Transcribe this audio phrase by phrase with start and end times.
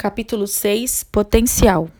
[0.00, 1.90] Capítulo 6 Potencial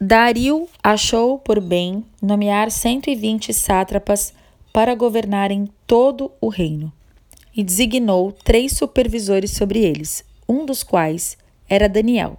[0.00, 4.32] Dario achou por bem nomear 120 sátrapas
[4.72, 6.92] para governarem todo o reino
[7.52, 11.36] e designou três supervisores sobre eles, um dos quais
[11.68, 12.38] era Daniel.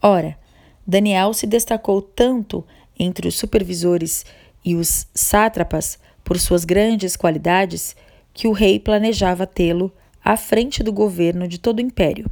[0.00, 0.38] Ora,
[0.86, 2.64] Daniel se destacou tanto
[2.96, 4.24] entre os supervisores
[4.64, 7.96] e os sátrapas por suas grandes qualidades
[8.32, 9.92] que o rei planejava tê-lo
[10.24, 12.30] à frente do governo de todo o império.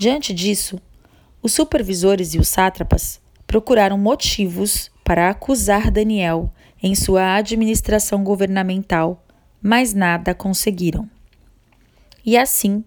[0.00, 0.80] Diante disso,
[1.42, 6.50] os supervisores e os sátrapas procuraram motivos para acusar Daniel
[6.82, 9.22] em sua administração governamental,
[9.60, 11.06] mas nada conseguiram.
[12.24, 12.82] E assim,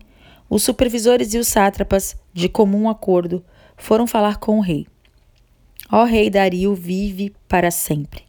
[0.49, 3.45] os supervisores e os sátrapas, de comum acordo,
[3.77, 4.87] foram falar com o rei.
[5.91, 8.23] Ó rei Dario vive para sempre.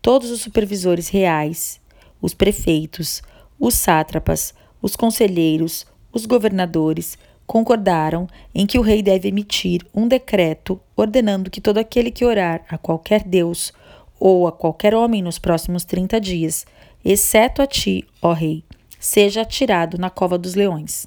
[0.00, 1.78] Todos os supervisores reais,
[2.18, 3.20] os prefeitos,
[3.60, 7.18] os sátrapas, os conselheiros, os governadores,
[7.52, 12.64] concordaram em que o rei deve emitir um decreto ordenando que todo aquele que orar
[12.66, 13.74] a qualquer deus
[14.18, 16.64] ou a qualquer homem nos próximos trinta dias,
[17.04, 18.64] exceto a ti, ó rei,
[18.98, 21.06] seja atirado na cova dos leões.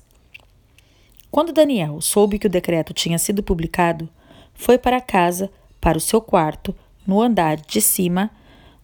[1.31, 4.07] Quando Daniel soube que o decreto tinha sido publicado,
[4.53, 5.49] foi para casa,
[5.81, 6.75] para o seu quarto,
[7.07, 8.29] no andar de cima,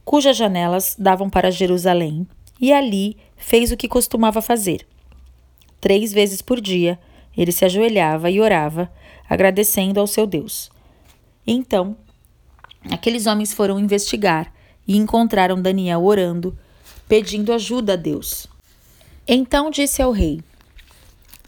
[0.03, 2.25] cujas janelas davam para Jerusalém,
[2.59, 4.83] e ali fez o que costumava fazer.
[5.79, 6.97] Três vezes por dia,
[7.35, 8.91] ele se ajoelhava e orava,
[9.29, 10.69] agradecendo ao seu Deus.
[11.45, 11.95] Então,
[12.89, 14.53] aqueles homens foram investigar
[14.87, 16.57] e encontraram Daniel orando,
[17.07, 18.47] pedindo ajuda a Deus.
[19.27, 20.41] Então disse ao rei: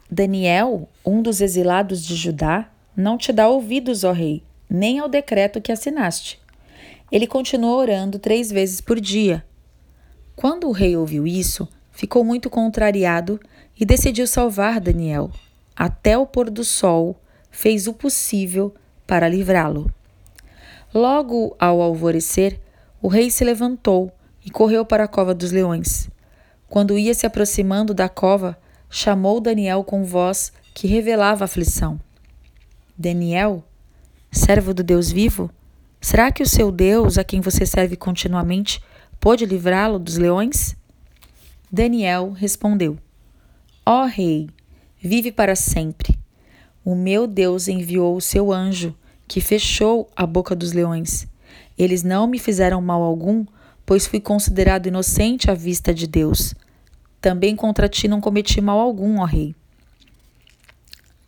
[0.09, 5.61] Daniel, um dos exilados de Judá, não te dá ouvidos, ó rei, nem ao decreto
[5.61, 6.39] que assinaste.
[7.11, 9.45] Ele continuou orando três vezes por dia.
[10.35, 13.39] Quando o rei ouviu isso, ficou muito contrariado
[13.79, 15.29] e decidiu salvar Daniel
[15.75, 18.73] até o pôr do sol, fez o possível
[19.05, 19.91] para livrá-lo.
[20.93, 22.59] Logo ao alvorecer,
[23.01, 24.11] o rei se levantou
[24.45, 26.09] e correu para a cova dos leões.
[26.69, 28.57] Quando ia se aproximando da cova,
[28.89, 31.99] chamou Daniel com voz que revelava aflição.
[32.97, 33.63] Daniel,
[34.31, 35.49] servo do Deus vivo,
[35.99, 38.81] será que o seu Deus, a quem você serve continuamente,
[39.19, 40.75] pôde livrá-lo dos leões?
[41.71, 42.97] Daniel respondeu:
[43.85, 44.47] Ó oh, rei,
[45.03, 46.17] vive para sempre.
[46.85, 48.95] O meu Deus enviou o seu anjo,
[49.27, 51.27] que fechou a boca dos leões.
[51.77, 53.45] Eles não me fizeram mal algum,
[53.85, 56.55] pois fui considerado inocente à vista de Deus.
[57.19, 59.53] Também contra ti não cometi mal algum, ó rei.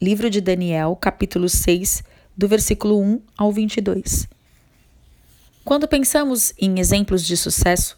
[0.01, 2.03] Livro de Daniel, capítulo 6,
[2.35, 4.27] do versículo 1 ao 22.
[5.65, 7.97] Quando pensamos em exemplos de sucesso,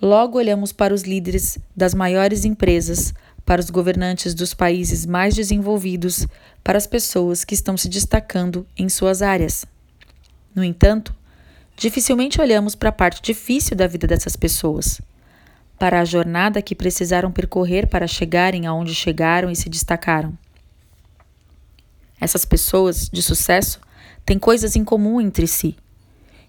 [0.00, 3.12] logo olhamos para os líderes das maiores empresas,
[3.44, 6.26] para os governantes dos países mais desenvolvidos,
[6.62, 9.64] para as pessoas que estão se destacando em suas áreas.
[10.54, 11.14] No entanto,
[11.76, 15.00] dificilmente olhamos para a parte difícil da vida dessas pessoas,
[15.78, 20.36] para a jornada que precisaram percorrer para chegarem aonde chegaram e se destacaram.
[22.20, 23.80] Essas pessoas de sucesso
[24.24, 25.76] têm coisas em comum entre si,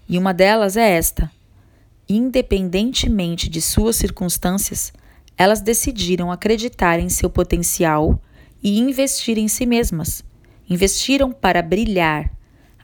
[0.08, 1.30] e uma delas é esta:
[2.08, 4.92] independentemente de suas circunstâncias,
[5.36, 8.20] elas decidiram acreditar em seu potencial
[8.62, 10.24] e investir em si mesmas.
[10.68, 12.30] Investiram para brilhar,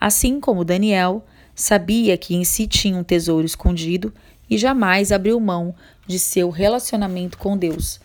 [0.00, 1.25] assim como Daniel
[1.55, 4.12] sabia que em si tinha um tesouro escondido
[4.49, 5.75] e jamais abriu mão
[6.06, 8.00] de seu relacionamento com Deus.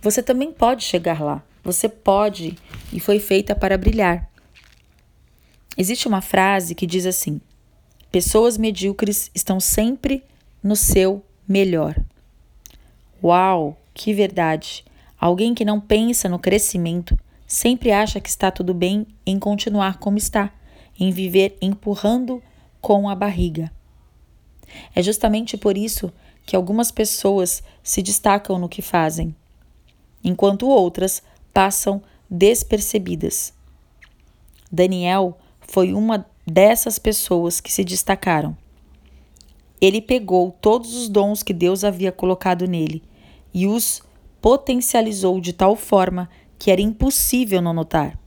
[0.00, 1.42] Você também pode chegar lá.
[1.62, 2.56] Você pode
[2.92, 4.28] e foi feita para brilhar.
[5.76, 7.40] Existe uma frase que diz assim:
[8.12, 10.22] Pessoas medíocres estão sempre
[10.62, 11.96] no seu melhor.
[13.24, 14.84] Uau, que verdade!
[15.18, 20.18] Alguém que não pensa no crescimento sempre acha que está tudo bem em continuar como
[20.18, 20.52] está,
[21.00, 22.42] em viver empurrando
[22.82, 23.72] com a barriga.
[24.94, 26.12] É justamente por isso
[26.44, 29.34] que algumas pessoas se destacam no que fazem,
[30.22, 33.54] enquanto outras passam despercebidas.
[34.70, 38.54] Daniel foi uma dessas pessoas que se destacaram.
[39.80, 43.02] Ele pegou todos os dons que Deus havia colocado nele
[43.54, 44.02] e os
[44.42, 46.28] potencializou de tal forma
[46.58, 48.18] que era impossível não notar.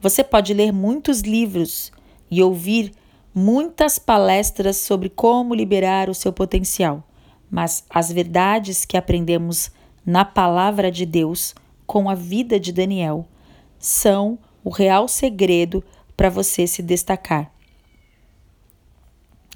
[0.00, 1.92] Você pode ler muitos livros
[2.30, 2.92] e ouvir
[3.34, 7.02] muitas palestras sobre como liberar o seu potencial,
[7.50, 9.70] mas as verdades que aprendemos
[10.04, 11.54] na palavra de Deus
[11.86, 13.26] com a vida de Daniel
[13.78, 15.82] são o real segredo
[16.16, 17.52] para você se destacar.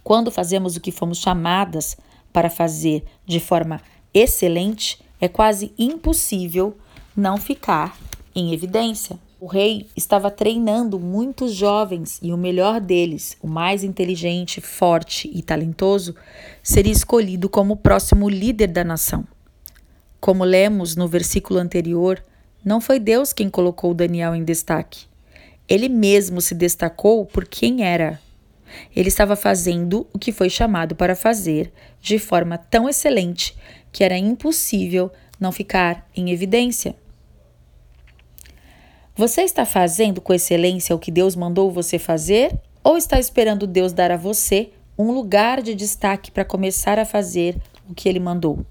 [0.03, 1.97] Quando fazemos o que fomos chamadas
[2.33, 3.81] para fazer de forma
[4.15, 6.77] excelente, é quase impossível
[7.17, 7.97] não ficar
[8.35, 9.19] em evidência.
[9.41, 15.43] O rei estava treinando muitos jovens e o melhor deles, o mais inteligente, forte e
[15.43, 16.15] talentoso,
[16.63, 19.27] seria escolhido como o próximo líder da nação.
[20.21, 22.23] Como lemos no versículo anterior,
[22.65, 25.07] não foi Deus quem colocou Daniel em destaque.
[25.69, 28.21] Ele mesmo se destacou por quem era.
[28.95, 33.57] Ele estava fazendo o que foi chamado para fazer de forma tão excelente
[33.93, 36.97] que era impossível não ficar em evidência.
[39.15, 43.93] Você está fazendo com excelência o que Deus mandou você fazer ou está esperando Deus
[43.93, 48.65] dar a você um lugar de destaque para começar a fazer o que ele mandou?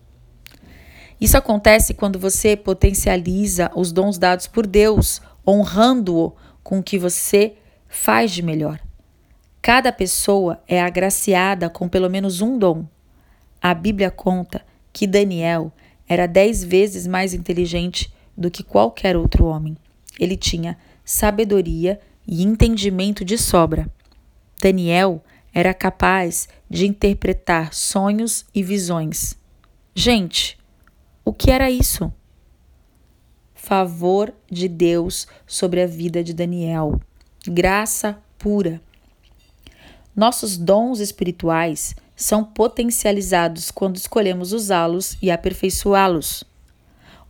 [1.19, 6.33] Isso acontece quando você potencializa os dons dados por Deus, honrando-o
[6.63, 7.53] com o que você
[7.88, 8.79] faz de melhor.
[9.62, 12.85] Cada pessoa é agraciada com pelo menos um dom.
[13.62, 15.71] A Bíblia conta que Daniel
[16.07, 19.77] era dez vezes mais inteligente do que qualquer outro homem.
[20.19, 23.89] Ele tinha sabedoria e entendimento de sobra.
[24.61, 25.23] Daniel
[25.53, 29.35] era capaz de interpretar sonhos e visões.
[29.93, 30.57] Gente,
[31.25, 32.11] o que era isso?
[33.53, 36.99] Favor de Deus sobre a vida de Daniel.
[37.45, 38.81] Graça pura.
[40.15, 46.44] Nossos dons espirituais são potencializados quando escolhemos usá-los e aperfeiçoá-los.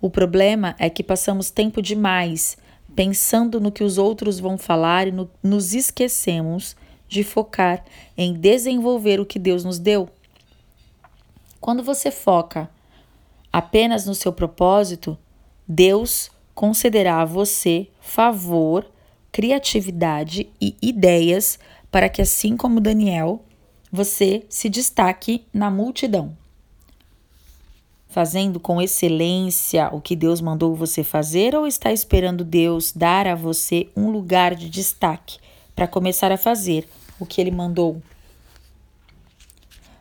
[0.02, 2.58] O problema é que passamos tempo demais
[2.94, 6.76] pensando no que os outros vão falar e no, nos esquecemos
[7.08, 7.86] de focar
[8.18, 10.10] em desenvolver o que Deus nos deu.
[11.60, 12.70] Quando você foca
[13.52, 15.18] apenas no seu propósito,
[15.66, 18.86] Deus concederá a você favor,
[19.32, 21.58] criatividade e ideias
[21.90, 23.42] para que, assim como Daniel,
[23.92, 26.38] você se destaque na multidão.
[28.08, 33.36] Fazendo com excelência o que Deus mandou você fazer ou está esperando Deus dar a
[33.36, 35.40] você um lugar de destaque
[35.76, 36.88] para começar a fazer
[37.20, 38.02] o que ele mandou?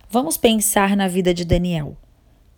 [0.09, 1.97] Vamos pensar na vida de Daniel.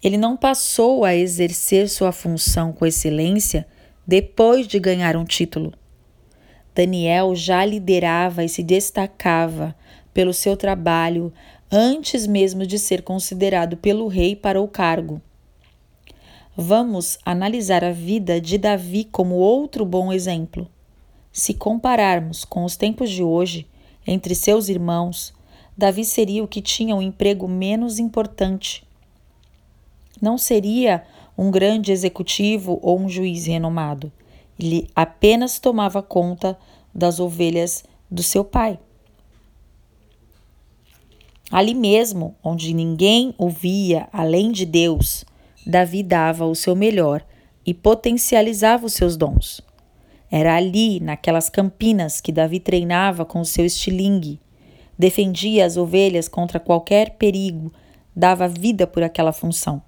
[0.03, 3.67] Ele não passou a exercer sua função com excelência
[4.07, 5.73] depois de ganhar um título.
[6.75, 9.75] Daniel já liderava e se destacava
[10.13, 11.33] pelo seu trabalho
[11.71, 15.21] antes mesmo de ser considerado pelo rei para o cargo.
[16.57, 20.69] Vamos analisar a vida de Davi como outro bom exemplo.
[21.33, 23.67] Se compararmos com os tempos de hoje,
[24.07, 25.33] entre seus irmãos,
[25.77, 28.85] Davi seria o que tinha um emprego menos importante
[30.23, 31.03] não seria
[31.37, 34.13] um grande executivo ou um juiz renomado.
[34.57, 36.57] Ele apenas tomava conta
[36.95, 38.79] das ovelhas do seu pai.
[41.53, 45.23] Ali mesmo, onde ninguém ouvia além de Deus,
[45.67, 47.23] Davi dava o seu melhor
[47.67, 49.61] e potencializava os seus dons.
[50.31, 54.41] Era ali, naquelas campinas, que Davi treinava com o seu estilingue,
[54.99, 57.71] defendia as ovelhas contra qualquer perigo,
[58.17, 59.83] dava vida por aquela função.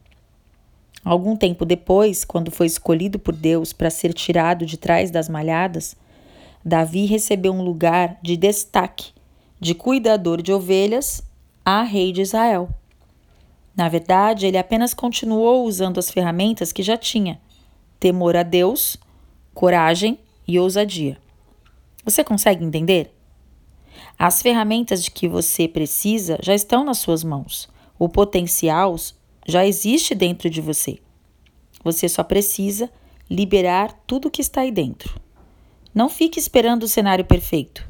[1.03, 5.97] Algum tempo depois, quando foi escolhido por Deus para ser tirado de trás das malhadas,
[6.63, 9.13] Davi recebeu um lugar de destaque
[9.59, 11.23] de cuidador de ovelhas
[11.65, 12.69] a rei de Israel.
[13.75, 17.41] Na verdade, ele apenas continuou usando as ferramentas que já tinha:
[17.99, 18.97] temor a Deus,
[19.53, 21.19] coragem e ousadia.
[22.05, 23.11] Você consegue entender?
[24.19, 27.69] As ferramentas de que você precisa já estão nas suas mãos.
[27.99, 28.95] O potencial
[29.47, 30.99] já existe dentro de você.
[31.83, 32.91] Você só precisa
[33.29, 35.21] liberar tudo que está aí dentro.
[35.95, 37.89] Não fique esperando o cenário perfeito.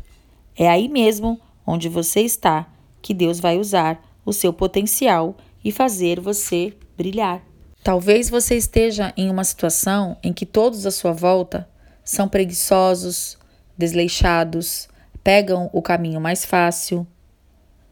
[0.56, 2.68] É aí mesmo onde você está
[3.04, 7.42] que Deus vai usar o seu potencial e fazer você brilhar.
[7.82, 11.68] Talvez você esteja em uma situação em que todos à sua volta
[12.02, 13.36] são preguiçosos,
[13.76, 14.88] desleixados,
[15.22, 17.06] pegam o caminho mais fácil.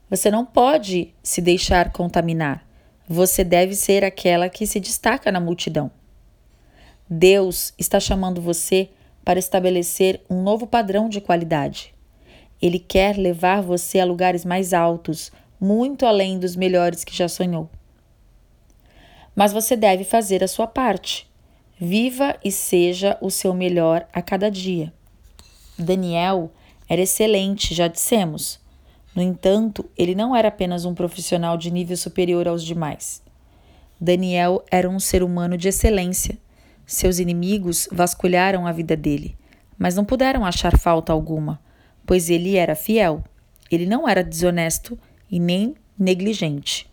[0.09, 2.66] Você não pode se deixar contaminar.
[3.07, 5.90] Você deve ser aquela que se destaca na multidão.
[7.07, 8.88] Deus está chamando você
[9.23, 11.92] para estabelecer um novo padrão de qualidade.
[12.62, 17.69] Ele quer levar você a lugares mais altos, muito além dos melhores que já sonhou.
[19.35, 21.28] Mas você deve fazer a sua parte.
[21.78, 24.92] Viva e seja o seu melhor a cada dia.
[25.76, 26.52] Daniel
[26.88, 28.62] era excelente, já dissemos,
[29.14, 33.23] no entanto, ele não era apenas um profissional de nível superior aos demais.
[34.00, 36.38] Daniel era um ser humano de excelência.
[36.87, 39.37] Seus inimigos vasculharam a vida dele,
[39.78, 41.61] mas não puderam achar falta alguma,
[42.07, 43.23] pois ele era fiel.
[43.71, 44.99] Ele não era desonesto
[45.31, 46.91] e nem negligente.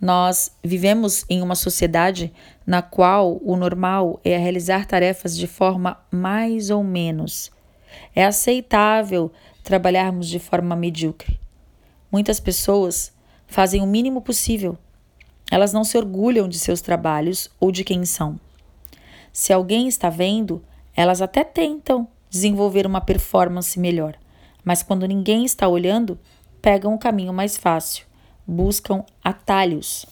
[0.00, 2.32] Nós vivemos em uma sociedade
[2.66, 7.50] na qual o normal é realizar tarefas de forma mais ou menos.
[8.14, 9.30] É aceitável
[9.62, 11.38] trabalharmos de forma medíocre.
[12.10, 13.12] Muitas pessoas
[13.46, 14.78] fazem o mínimo possível.
[15.50, 18.40] Elas não se orgulham de seus trabalhos ou de quem são.
[19.32, 24.14] Se alguém está vendo, elas até tentam desenvolver uma performance melhor,
[24.64, 26.18] mas quando ninguém está olhando,
[26.62, 28.08] pegam o caminho mais fácil
[28.50, 30.04] buscam atalhos.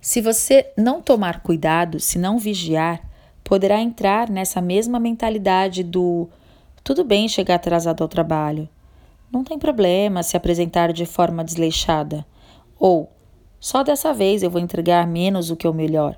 [0.00, 3.02] Se você não tomar cuidado, se não vigiar,
[3.42, 6.28] poderá entrar nessa mesma mentalidade do
[6.84, 8.68] tudo bem chegar atrasado ao trabalho,
[9.32, 12.24] não tem problema se apresentar de forma desleixada,
[12.78, 13.10] ou
[13.58, 16.16] só dessa vez eu vou entregar menos do que o melhor.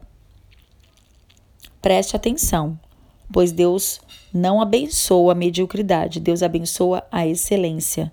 [1.80, 2.78] Preste atenção,
[3.32, 4.00] pois Deus
[4.32, 8.12] não abençoa a mediocridade, Deus abençoa a excelência.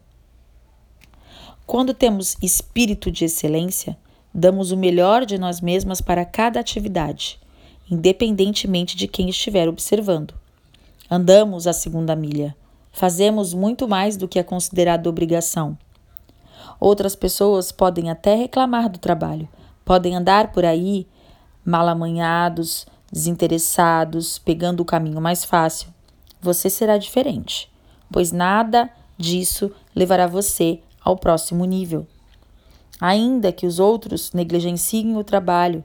[1.65, 3.98] Quando temos espírito de excelência,
[4.34, 7.39] damos o melhor de nós mesmas para cada atividade,
[7.89, 10.34] independentemente de quem estiver observando.
[11.10, 12.55] Andamos a segunda milha,
[12.91, 15.77] fazemos muito mais do que é considerado obrigação.
[16.79, 19.48] Outras pessoas podem até reclamar do trabalho,
[19.86, 21.08] podem andar por aí
[21.63, 25.93] malamanhados, desinteressados, pegando o caminho mais fácil.
[26.41, 27.72] Você será diferente,
[28.12, 32.08] pois nada disso levará você ao próximo nível.
[33.00, 35.84] Ainda que os outros negligenciem o trabalho,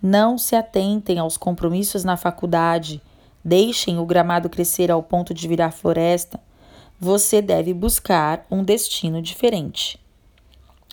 [0.00, 3.00] não se atentem aos compromissos na faculdade,
[3.42, 6.38] deixem o gramado crescer ao ponto de virar floresta,
[7.00, 9.98] você deve buscar um destino diferente.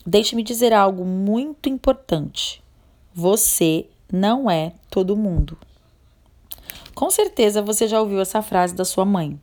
[0.06, 2.64] Deixe-me dizer algo muito importante.
[3.14, 5.58] Você não é todo mundo.
[6.94, 9.40] Com certeza você já ouviu essa frase da sua mãe.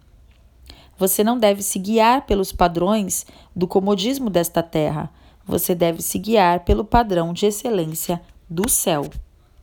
[0.99, 5.11] Você não deve se guiar pelos padrões do comodismo desta terra.
[5.45, 9.11] Você deve se guiar pelo padrão de excelência do céu.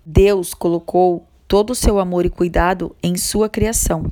[0.06, 4.12] Deus colocou todo o seu amor e cuidado em sua criação.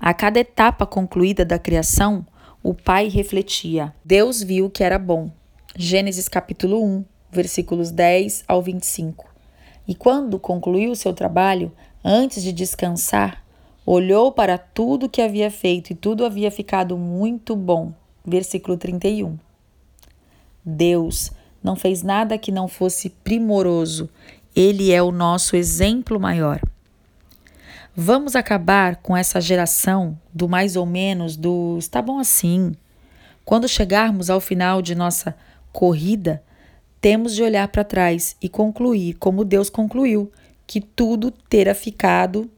[0.00, 2.26] A cada etapa concluída da criação,
[2.62, 5.30] o Pai refletia: Deus viu que era bom.
[5.76, 9.26] Gênesis capítulo 1, versículos 10 ao 25.
[9.88, 11.72] E quando concluiu seu trabalho,
[12.04, 13.42] antes de descansar,
[13.86, 17.94] olhou para tudo que havia feito e tudo havia ficado muito bom.
[18.22, 19.38] Versículo 31.
[20.62, 24.10] Deus não fez nada que não fosse primoroso.
[24.54, 26.60] Ele é o nosso exemplo maior.
[27.96, 32.72] Vamos acabar com essa geração do mais ou menos, do está bom assim.
[33.42, 35.34] Quando chegarmos ao final de nossa
[35.72, 36.42] corrida,
[37.00, 40.32] temos de olhar para trás e concluir, como Deus concluiu,
[40.66, 42.50] que tudo terá ficado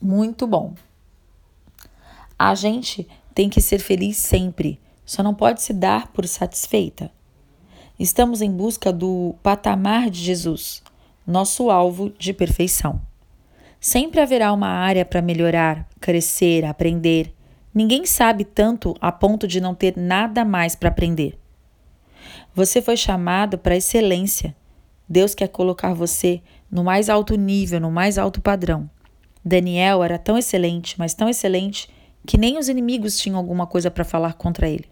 [0.00, 0.74] muito bom.
[2.38, 7.10] A gente tem que ser feliz sempre, só não pode se dar por satisfeita.
[7.98, 10.82] Estamos em busca do patamar de Jesus,
[11.26, 13.00] nosso alvo de perfeição.
[13.80, 17.32] Sempre haverá uma área para melhorar, crescer, aprender.
[17.74, 21.38] Ninguém sabe tanto a ponto de não ter nada mais para aprender.
[22.56, 24.56] Você foi chamado para excelência.
[25.06, 28.88] Deus quer colocar você no mais alto nível, no mais alto padrão.
[29.44, 31.86] Daniel era tão excelente, mas tão excelente,
[32.26, 34.86] que nem os inimigos tinham alguma coisa para falar contra ele.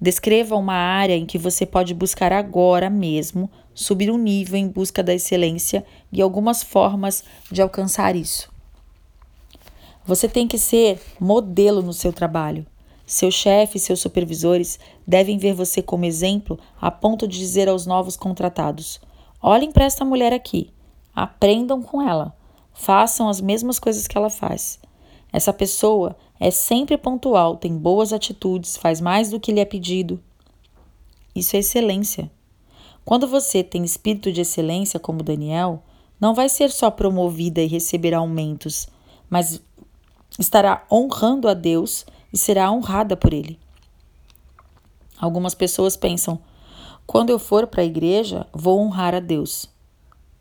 [0.00, 5.02] Descreva uma área em que você pode buscar agora mesmo subir um nível em busca
[5.02, 8.48] da excelência e algumas formas de alcançar isso.
[10.06, 12.64] Você tem que ser modelo no seu trabalho.
[13.06, 17.86] Seu chefe e seus supervisores devem ver você como exemplo a ponto de dizer aos
[17.86, 19.00] novos contratados:
[19.42, 20.70] olhem para esta mulher aqui,
[21.14, 22.34] aprendam com ela.
[22.72, 24.80] Façam as mesmas coisas que ela faz.
[25.32, 30.20] Essa pessoa é sempre pontual, tem boas atitudes, faz mais do que lhe é pedido.
[31.34, 32.30] Isso é excelência.
[33.04, 35.82] Quando você tem espírito de excelência, como Daniel,
[36.20, 38.88] não vai ser só promovida e receber aumentos,
[39.28, 39.60] mas
[40.38, 43.56] estará honrando a Deus e será honrada por Ele.
[45.16, 46.40] Algumas pessoas pensam:
[47.06, 49.70] quando eu for para a igreja, vou honrar a Deus.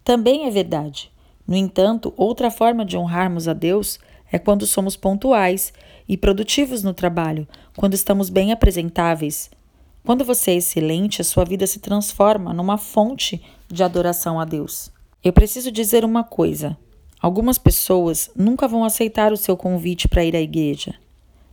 [0.03, 1.11] Também é verdade.
[1.47, 3.99] No entanto, outra forma de honrarmos a Deus
[4.31, 5.71] é quando somos pontuais
[6.09, 7.47] e produtivos no trabalho,
[7.77, 9.51] quando estamos bem apresentáveis.
[10.03, 14.91] Quando você é excelente, a sua vida se transforma numa fonte de adoração a Deus.
[15.23, 16.75] Eu preciso dizer uma coisa:
[17.21, 20.95] algumas pessoas nunca vão aceitar o seu convite para ir à igreja.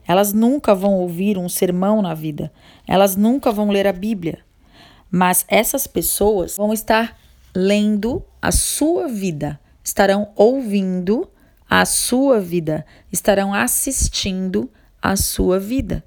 [0.06, 2.52] Elas nunca vão ouvir um sermão na vida.
[2.86, 4.38] Elas nunca vão ler a Bíblia.
[5.10, 7.18] Mas essas pessoas vão estar
[7.54, 11.28] lendo a sua vida estarão ouvindo
[11.68, 16.04] a sua vida, estarão assistindo a sua vida.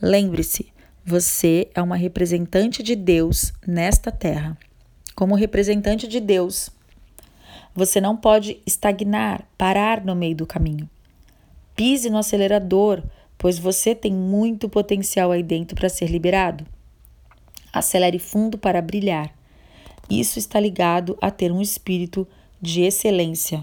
[0.00, 0.72] Lembre-se,
[1.06, 4.56] Você é uma representante de Deus nesta terra.
[5.14, 6.70] Como representante de Deus,
[7.74, 10.88] você não pode estagnar, parar no meio do caminho.
[11.76, 13.02] Pise no acelerador,
[13.44, 16.66] pois você tem muito potencial aí dentro para ser liberado.
[17.70, 19.34] Acelere fundo para brilhar.
[20.08, 22.26] Isso está ligado a ter um espírito
[22.58, 23.62] de excelência.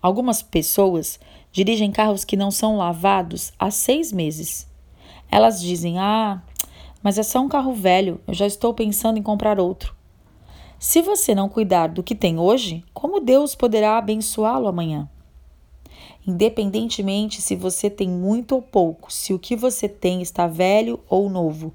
[0.00, 1.18] Algumas pessoas
[1.50, 4.68] dirigem carros que não são lavados há seis meses.
[5.28, 6.40] Elas dizem: Ah,
[7.02, 9.92] mas é só um carro velho, eu já estou pensando em comprar outro.
[10.78, 15.10] Se você não cuidar do que tem hoje, como Deus poderá abençoá-lo amanhã?
[16.26, 21.30] Independentemente se você tem muito ou pouco, se o que você tem está velho ou
[21.30, 21.72] novo,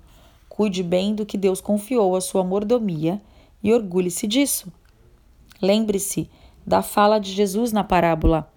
[0.48, 3.22] cuide bem do que Deus confiou à sua mordomia
[3.64, 4.72] e orgulhe-se disso.
[5.62, 6.30] Lembre-se
[6.66, 8.52] da fala de Jesus na parábola.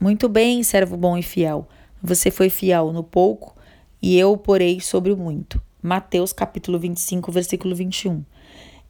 [0.00, 1.66] Muito bem, servo bom e fiel.
[2.02, 3.54] Você foi fiel no pouco
[4.00, 5.60] e eu o porei sobre o muito.
[5.82, 8.24] Mateus capítulo 25, versículo 21.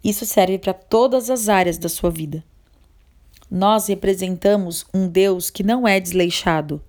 [0.03, 2.45] Isso serve para todas as áreas da sua vida.
[3.51, 6.83] Nós representamos um Deus que não é desleixado.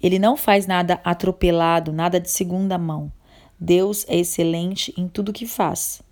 [0.00, 3.12] Ele não faz nada atropelado, nada de segunda mão.
[3.58, 6.02] Deus é excelente em tudo que faz.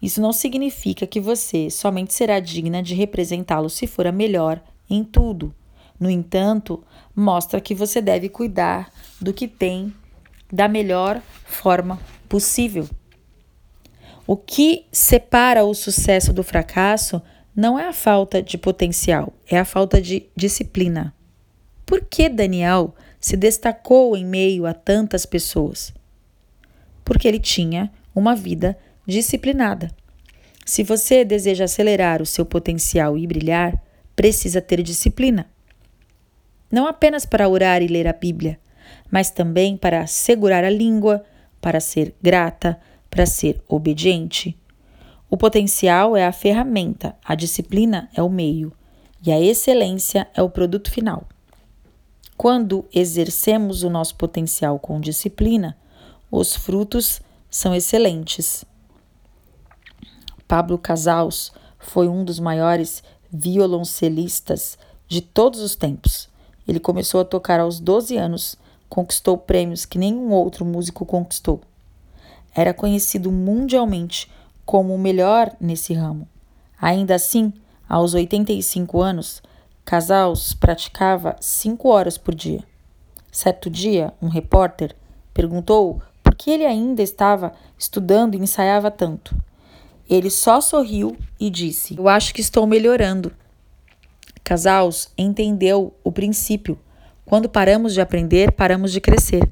[0.00, 5.02] Isso não significa que você somente será digna de representá-lo se for a melhor em
[5.02, 5.54] tudo.
[5.98, 6.82] No entanto,
[7.14, 9.92] mostra que você deve cuidar do que tem
[10.52, 11.98] da melhor forma
[12.28, 12.88] possível.
[14.26, 17.20] O que separa o sucesso do fracasso
[17.54, 21.14] não é a falta de potencial, é a falta de disciplina.
[21.86, 25.92] Por que Daniel se destacou em meio a tantas pessoas?
[27.04, 29.90] Porque ele tinha uma vida disciplinada.
[30.64, 33.80] Se você deseja acelerar o seu potencial e brilhar,
[34.16, 35.46] precisa ter disciplina.
[36.70, 38.58] Não apenas para orar e ler a Bíblia,
[39.10, 41.22] mas também para segurar a língua,
[41.60, 42.80] para ser grata,
[43.10, 44.58] para ser obediente.
[45.34, 48.72] O potencial é a ferramenta, a disciplina é o meio
[49.20, 51.24] e a excelência é o produto final.
[52.36, 55.76] Quando exercemos o nosso potencial com disciplina,
[56.30, 57.20] os frutos
[57.50, 58.64] são excelentes.
[60.46, 66.28] Pablo Casals foi um dos maiores violoncelistas de todos os tempos.
[66.64, 68.54] Ele começou a tocar aos 12 anos,
[68.88, 71.60] conquistou prêmios que nenhum outro músico conquistou.
[72.54, 74.30] Era conhecido mundialmente
[74.64, 76.28] como o melhor nesse ramo.
[76.80, 77.52] Ainda assim,
[77.88, 79.42] aos 85 anos,
[79.84, 82.64] Casals praticava cinco horas por dia.
[83.30, 84.94] Certo dia, um repórter
[85.32, 89.36] perguntou por que ele ainda estava estudando e ensaiava tanto.
[90.08, 93.32] Ele só sorriu e disse: Eu acho que estou melhorando.
[94.42, 96.78] Casals entendeu o princípio.
[97.24, 99.50] Quando paramos de aprender, paramos de crescer.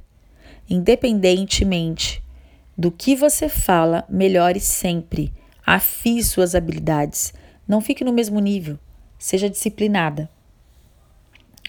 [0.68, 2.21] Independentemente
[2.82, 5.32] do que você fala, melhore sempre.
[5.64, 7.32] Afie suas habilidades.
[7.66, 8.76] Não fique no mesmo nível.
[9.16, 10.28] Seja disciplinada.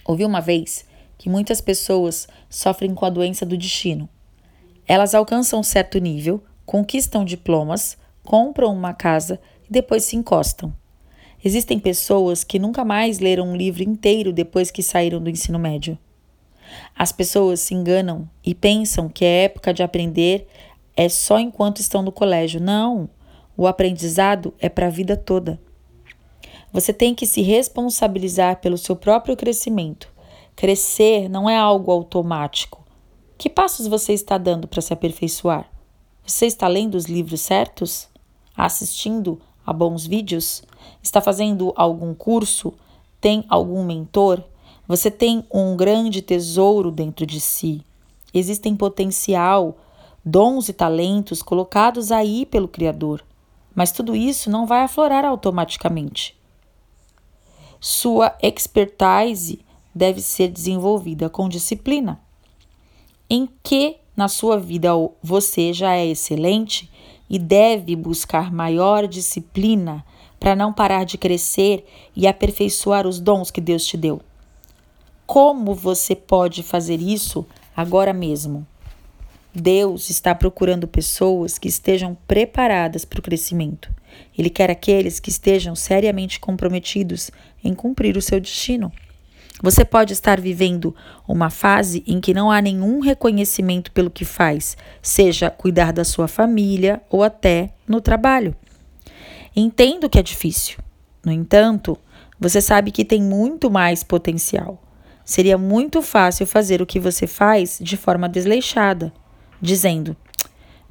[0.03, 4.09] Ouvi uma vez que muitas pessoas sofrem com a doença do destino.
[4.87, 10.73] Elas alcançam um certo nível, conquistam diplomas, compram uma casa e depois se encostam.
[11.45, 15.95] Existem pessoas que nunca mais leram um livro inteiro depois que saíram do ensino médio.
[16.97, 20.47] As pessoas se enganam e pensam que é época de aprender
[20.95, 22.61] é só enquanto estão no colégio.
[22.61, 23.09] Não,
[23.57, 25.59] o aprendizado é para a vida toda.
[26.71, 30.11] Você tem que se responsabilizar pelo seu próprio crescimento.
[30.55, 32.83] Crescer não é algo automático.
[33.37, 35.69] Que passos você está dando para se aperfeiçoar?
[36.25, 38.07] Você está lendo os livros certos?
[38.55, 40.63] Assistindo a bons vídeos?
[41.01, 42.73] Está fazendo algum curso?
[43.19, 44.43] Tem algum mentor?
[44.87, 47.85] Você tem um grande tesouro dentro de si.
[48.33, 49.77] Existem potencial
[50.23, 53.23] dons e talentos colocados aí pelo Criador,
[53.75, 56.35] mas tudo isso não vai aflorar automaticamente.
[57.79, 59.59] Sua expertise
[59.93, 62.19] deve ser desenvolvida com disciplina.
[63.29, 66.89] Em que na sua vida você já é excelente
[67.29, 70.05] e deve buscar maior disciplina
[70.39, 74.21] para não parar de crescer e aperfeiçoar os dons que Deus te deu.
[75.25, 78.67] Como você pode fazer isso agora mesmo?
[79.55, 83.93] Deus está procurando pessoas que estejam preparadas para o crescimento.
[84.35, 87.29] Ele quer aqueles que estejam seriamente comprometidos
[87.63, 88.91] em cumprir o seu destino.
[89.61, 90.95] Você pode estar vivendo
[91.27, 96.27] uma fase em que não há nenhum reconhecimento pelo que faz, seja cuidar da sua
[96.27, 98.55] família ou até no trabalho.
[99.55, 100.79] Entendo que é difícil.
[101.23, 101.95] No entanto,
[102.39, 104.81] você sabe que tem muito mais potencial.
[105.23, 109.13] Seria muito fácil fazer o que você faz de forma desleixada
[109.63, 110.15] dizendo: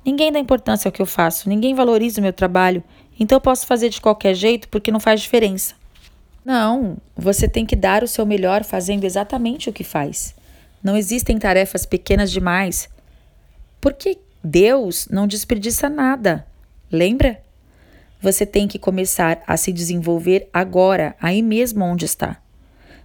[0.04, 2.82] Ninguém dá importância ao que eu faço, ninguém valoriza o meu trabalho,
[3.20, 5.74] então eu posso fazer de qualquer jeito porque não faz diferença.
[6.44, 10.35] Não, você tem que dar o seu melhor fazendo exatamente o que faz.
[10.82, 12.88] Não existem tarefas pequenas demais.
[13.80, 16.44] Porque Deus não desperdiça nada.
[16.90, 17.40] Lembra?
[18.20, 22.40] Você tem que começar a se desenvolver agora, aí mesmo onde está.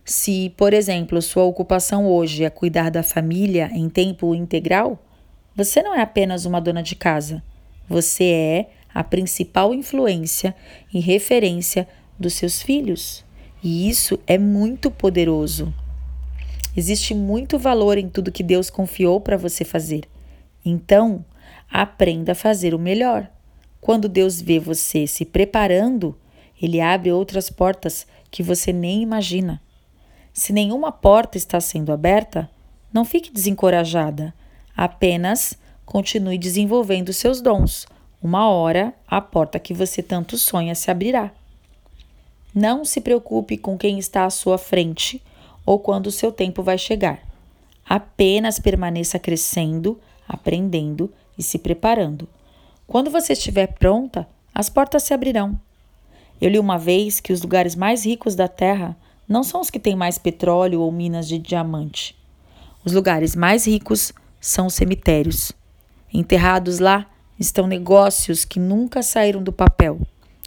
[0.04, 4.98] Se, por exemplo, sua ocupação hoje é cuidar da família em tempo integral,
[5.58, 7.42] você não é apenas uma dona de casa.
[7.90, 10.56] Você é a principal influência
[10.94, 11.88] e referência
[12.20, 13.26] dos seus filhos.
[13.64, 15.74] E isso é muito poderoso.
[16.76, 20.04] Existe muito valor em tudo que Deus confiou para você fazer.
[20.64, 21.26] Então,
[21.68, 23.28] aprenda a fazer o melhor.
[23.82, 26.16] Quando Deus vê você se preparando,
[26.62, 29.60] ele abre outras portas que você nem imagina.
[30.32, 32.48] Se nenhuma porta está sendo aberta,
[32.94, 34.36] não fique desencorajada.
[34.78, 37.88] Apenas continue desenvolvendo seus dons.
[38.22, 41.32] Uma hora a porta que você tanto sonha se abrirá.
[42.54, 45.20] Não se preocupe com quem está à sua frente
[45.66, 47.20] ou quando o seu tempo vai chegar.
[47.90, 52.30] Apenas permaneça crescendo, aprendendo e se preparando.
[52.86, 55.60] Quando você estiver pronta, as portas se abrirão.
[56.40, 58.96] Eu li uma vez que os lugares mais ricos da Terra
[59.28, 62.16] não são os que têm mais petróleo ou minas de diamante.
[62.86, 64.14] Os lugares mais ricos
[64.48, 65.52] são os cemitérios.
[66.14, 67.06] Enterrados lá
[67.38, 70.00] estão negócios que nunca saíram do papel,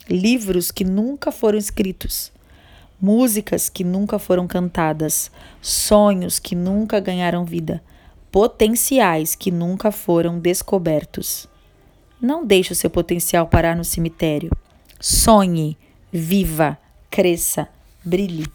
[0.08, 2.32] livros que nunca foram escritos,
[3.00, 7.82] músicas que nunca foram cantadas, sonhos que nunca ganharam vida,
[8.32, 11.46] potenciais que nunca foram descobertos.
[12.20, 14.50] Não deixe o seu potencial parar no cemitério.
[14.98, 15.76] Sonhe,
[16.10, 16.78] viva,
[17.10, 17.68] cresça,
[18.02, 18.46] brilhe.